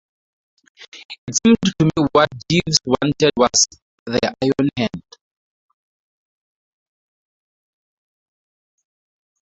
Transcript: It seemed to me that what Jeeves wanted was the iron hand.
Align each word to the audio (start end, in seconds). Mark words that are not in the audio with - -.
It 0.93 1.35
seemed 1.45 1.57
to 1.63 1.85
me 1.85 1.91
that 1.95 2.09
what 2.13 2.27
Jeeves 2.49 2.79
wanted 2.85 3.29
was 3.37 3.51
the 4.07 4.33
iron 4.43 4.69
hand. 4.75 5.01